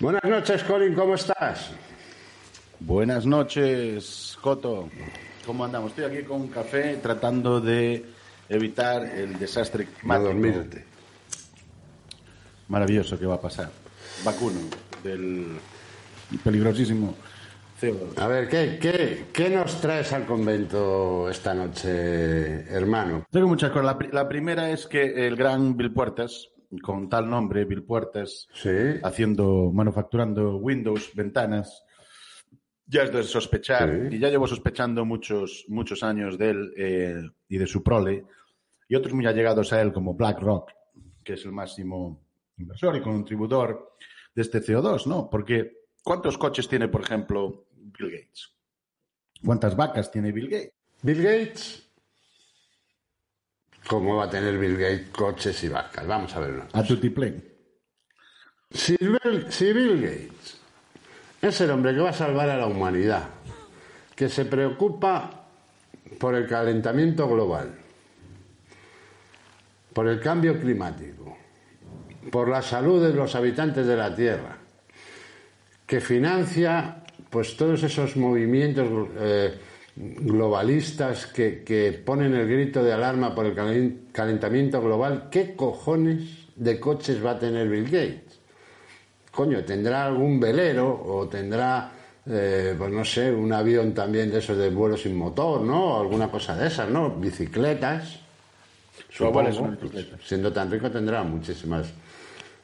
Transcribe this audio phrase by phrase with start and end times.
[0.00, 1.70] Buenas noches, Colin, ¿cómo estás?
[2.80, 4.88] Buenas noches, Coto.
[5.44, 5.90] ¿Cómo andamos?
[5.90, 8.04] Estoy aquí con un café tratando de
[8.48, 10.84] evitar el desastre climático dormirte.
[12.68, 13.70] maravilloso que va a pasar.
[14.24, 14.60] Vacuno
[15.02, 15.58] del
[16.44, 17.14] peligrosísimo
[17.80, 18.18] CO2.
[18.18, 23.26] A ver, ¿qué, qué, qué nos traes al convento esta noche, hermano?
[23.30, 23.86] Tengo muchas cosas.
[23.86, 26.48] La, la primera es que el gran Bill Puertas,
[26.82, 28.70] con tal nombre, Bill Puertas, Sí.
[29.02, 31.84] haciendo, manufacturando Windows, ventanas,
[32.86, 34.16] ya es de sospechar, Sí.
[34.16, 38.24] y ya llevo sospechando muchos, muchos años de él eh, y de su prole,
[38.88, 40.70] y otros muy allegados a él, como BlackRock,
[41.24, 42.20] que es el máximo
[42.58, 43.94] inversor y contribuidor
[44.34, 45.28] de este CO2, ¿no?
[45.30, 48.54] Porque, ¿cuántos coches tiene, por ejemplo, Bill Gates?
[49.44, 50.72] ¿Cuántas vacas tiene Bill Gates?
[51.02, 51.87] Bill Gates.
[53.88, 56.06] ¿Cómo va a tener Bill Gates coches y vacas?
[56.06, 56.78] Vamos a ver una cosa.
[56.78, 57.42] A tutiplén.
[58.70, 60.60] Si Bill, si Bill Gates
[61.40, 63.30] es el hombre que va a salvar a la humanidad,
[64.14, 65.46] que se preocupa
[66.20, 67.74] por el calentamiento global,
[69.94, 71.38] por el cambio climático,
[72.30, 74.58] por la salud de los habitantes de la Tierra,
[75.86, 79.58] que financia pues todos esos movimientos eh,
[79.98, 86.46] globalistas que, que ponen el grito de alarma por el calen- calentamiento global, ¿qué cojones
[86.54, 88.40] de coches va a tener Bill Gates?
[89.32, 91.92] Coño, tendrá algún velero o tendrá,
[92.26, 95.94] eh, pues no sé, un avión también de esos de vuelo sin motor, ¿no?
[95.96, 97.10] O alguna cosa de esas, ¿no?
[97.10, 98.20] Bicicletas.
[99.10, 99.40] Es supongo.
[99.60, 100.16] una bicicleta.
[100.24, 101.92] Siendo tan rico tendrá muchísimas,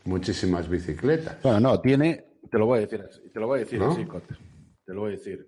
[0.04, 1.42] muchísimas bicicletas.
[1.42, 3.90] Bueno, no, tiene, te lo voy a decir así, te lo voy a decir ¿No?
[3.92, 4.04] así,
[4.84, 5.46] te lo voy a decir.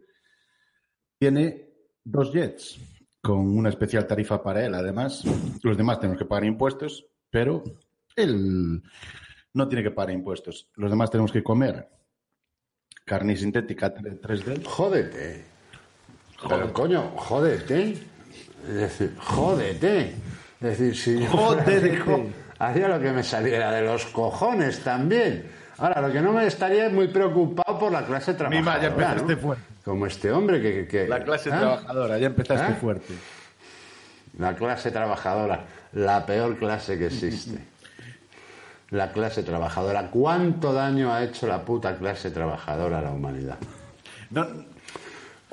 [1.18, 1.65] Tiene
[2.06, 2.78] dos jets
[3.20, 5.24] con una especial tarifa para él, además.
[5.62, 7.64] Los demás tenemos que pagar impuestos, pero
[8.14, 8.82] él
[9.52, 10.70] no tiene que pagar impuestos.
[10.76, 11.88] Los demás tenemos que comer
[13.04, 14.64] carne sintética 3D.
[14.64, 15.44] Jódete.
[16.48, 17.92] Pero coño, jódete.
[18.68, 20.14] Es decir, jódete.
[20.60, 21.80] Es decir, si yo fuera Jódete.
[21.80, 22.26] rico,
[22.58, 25.50] haría lo que me saliera de los cojones también.
[25.78, 28.76] Ahora, lo que no me estaría es muy preocupado por la clase trabajadora.
[28.76, 29.40] ma, ya empezaste ¿no?
[29.40, 29.62] fuerte.
[29.84, 30.86] Como este hombre que...
[30.88, 31.58] que- La clase ¿Ah?
[31.58, 32.76] trabajadora, ya empezaste ¿Ah?
[32.80, 33.14] fuerte.
[34.38, 37.58] La clase trabajadora, la peor clase que existe.
[38.90, 40.10] La clase trabajadora.
[40.10, 43.56] ¿Cuánto daño ha hecho la puta clase trabajadora a la humanidad?
[44.30, 44.46] No,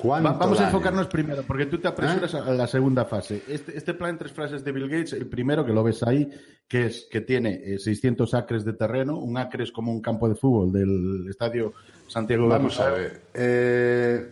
[0.04, 3.42] ¿Cuánto Va- Vamos a enfocarnos primero, porque tú te apresuras a la segunda fase.
[3.48, 6.28] Este, este plan en tres frases de Bill Gates, el primero que lo ves ahí,
[6.68, 10.28] que es que tiene eh, 600 acres de terreno, un acre es como un campo
[10.28, 11.72] de fútbol del estadio
[12.06, 13.20] Santiago Vamos a ver.
[13.32, 14.28] Eh,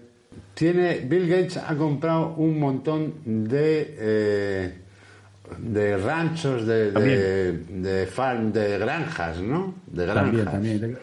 [0.55, 4.75] tiene, Bill Gates ha comprado un montón de, eh,
[5.59, 9.75] de ranchos, de, de, de farm, de granjas, ¿no?
[9.87, 10.45] De granjas.
[10.53, 10.99] También, también.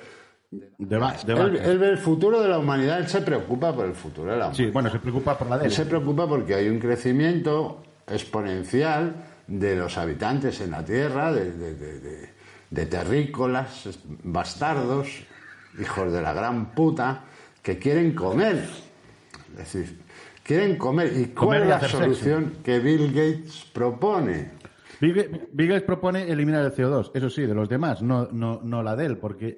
[0.51, 1.33] De, de va- de
[1.71, 4.45] Él, ve el futuro de la humanidad, él se preocupa por el futuro de la
[4.47, 4.65] humanidad.
[4.65, 5.75] Sí, bueno, se preocupa por la de Él él.
[5.75, 9.13] se preocupa porque hay un crecimiento exponencial
[9.47, 12.29] de los habitantes en la Tierra, de, de- de- de-
[12.71, 13.89] de terrícolas,
[14.23, 15.07] bastardos,
[15.79, 17.23] hijos de la gran puta,
[17.61, 18.63] que quieren comer.
[19.53, 19.99] Es decir,
[20.43, 21.11] quieren comer.
[21.15, 24.51] ¿Y cuál Comer y es la solución que Bill Gates propone?
[24.99, 28.95] Bill Gates propone eliminar el CO2, eso sí, de los demás, no, no, no la
[28.95, 29.57] de él, porque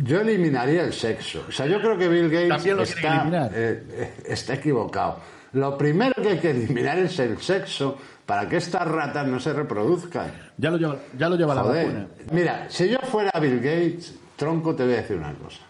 [0.00, 1.44] Yo eliminaría el sexo.
[1.48, 5.18] O sea, yo creo que Bill Gates También lo quiere está, eh, eh, está equivocado.
[5.52, 9.52] Lo primero que hay que eliminar es el sexo para que estas ratas no se
[9.52, 10.30] reproduzcan.
[10.56, 12.06] ya lo lleva, ya lo lleva la vacuna.
[12.30, 15.62] Mira, si yo fuera Bill Gates, tronco, te voy a decir una cosa.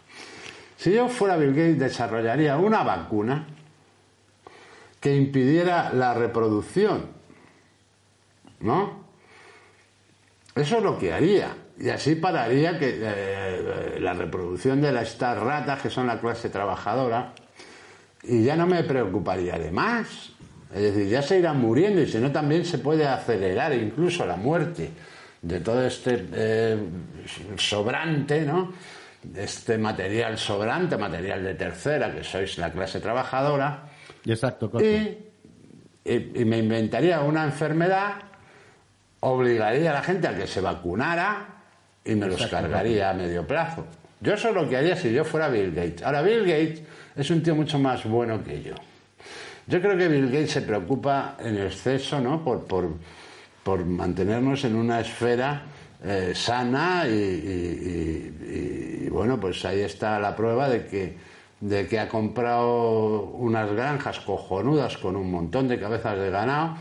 [0.77, 3.47] Si yo fuera Bill Gates, desarrollaría una vacuna
[5.01, 7.07] que impidiera la reproducción.
[8.61, 9.05] ¿No?
[10.55, 11.55] Eso es lo que haría.
[11.81, 17.33] Y así pararía que eh, la reproducción de estas ratas, que son la clase trabajadora,
[18.25, 20.31] y ya no me preocuparía de más.
[20.75, 24.37] Es decir, ya se irán muriendo y si no también se puede acelerar incluso la
[24.37, 24.91] muerte
[25.41, 26.77] de todo este eh,
[27.57, 28.73] sobrante, ¿no?
[29.37, 33.89] Este material sobrante, material de tercera, que sois la clase trabajadora,
[34.27, 34.85] Exacto, Coto.
[34.85, 35.19] y,
[36.05, 38.15] y- y me inventaría una enfermedad,
[39.21, 41.58] obligaría a la gente a que se vacunara
[42.09, 43.85] y me los cargaría a medio plazo.
[44.21, 46.03] Yo eso es lo que haría si yo fuera Bill Gates.
[46.03, 46.83] Ahora, Bill Gates
[47.17, 48.75] es un tío mucho más bueno que yo.
[49.67, 52.43] Yo creo que Bill Gates se preocupa en exceso ¿no?
[52.43, 52.89] por, por,
[53.63, 55.63] por mantenernos en una esfera
[56.03, 61.17] eh, sana y, y- y- y, bueno, pues ahí está la prueba de que,
[61.61, 66.77] de que ha comprado unas granjas cojonudas con un montón de cabezas de ganado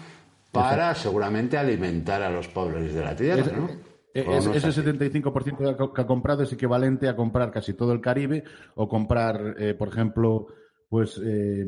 [0.52, 3.44] para seguramente alimentar a los pobres de la tierra.
[3.58, 3.70] ¿no?
[4.20, 4.82] E- O es- ese así.
[4.82, 8.44] 75% que ha comprado es equivalente a comprar casi todo el Caribe
[8.76, 10.48] o comprar, eh, por ejemplo,
[10.90, 11.66] pues eh,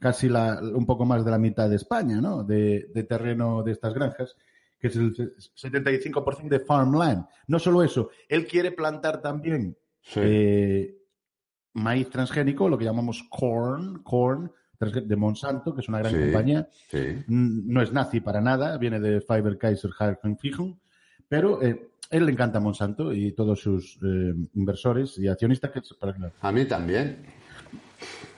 [0.00, 2.42] casi la, un poco más de la mitad de España, ¿no?
[2.44, 4.36] De, de terreno de estas granjas,
[4.78, 5.32] que es el se-
[5.68, 7.26] 75% de farmland.
[7.48, 10.20] No solo eso, él quiere plantar también Sí.
[10.22, 10.96] eh,
[11.74, 16.18] maíz transgénico, lo que llamamos corn, corn de Monsanto, que es una gran Sí.
[16.20, 16.68] compañía.
[16.90, 17.24] Sí.
[17.28, 19.90] No es nazi para nada, viene de Fiber Kaiser
[20.38, 20.78] Fijon,
[21.34, 25.72] pero eh, él le encanta Monsanto y todos sus eh, inversores y accionistas.
[25.72, 25.80] Que,
[26.40, 27.26] A mí también.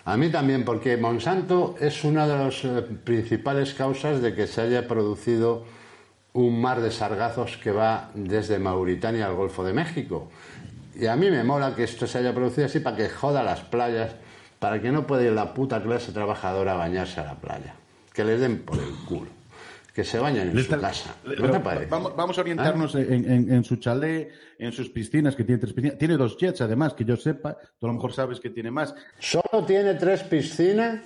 [0.07, 4.63] A mí también, porque Monsanto es una de las eh, principales causas de que se
[4.63, 5.65] haya producido
[6.33, 10.31] un mar de sargazos que va desde Mauritania al Golfo de México.
[10.99, 13.61] Y a mí me mola que esto se haya producido así para que joda las
[13.61, 14.17] playas,
[14.59, 17.75] para que no pueda ir la puta clase trabajadora a bañarse a la playa.
[18.15, 19.36] Que les den por el culo.
[19.97, 21.17] Que se bañen en Le su está- casa.
[21.25, 21.87] ¿No Pero te parece?
[21.87, 25.73] Vamos, vamos a orientarnos en, en- en su chalet, en sus piscinas, que tiene tres
[25.73, 25.97] piscinas.
[25.97, 27.57] Tiene dos jets, además, que yo sepa.
[27.79, 28.95] Tú a lo mejor sabes que tiene más.
[29.19, 31.01] Solo tiene tres piscinas.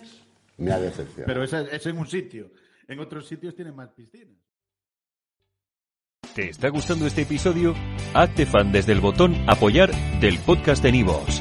[0.56, 1.24] Me ha decepcionado.
[1.26, 2.50] Pero esa es en un sitio.
[2.88, 4.36] En otros sitios tiene más piscinas.
[6.34, 7.76] ¿Te está gustando este episodio?
[8.12, 11.40] Hazte fan desde el botón Apoyar del podcast de Nivos.